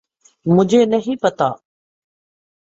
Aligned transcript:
مجھے 0.45 0.81
نہیں 0.85 1.15
پتہ۔ 1.21 1.49